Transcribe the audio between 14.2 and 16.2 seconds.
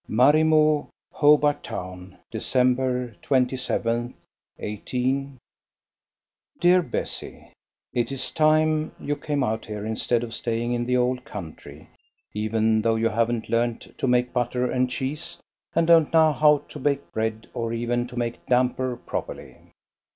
butter and cheese, and don't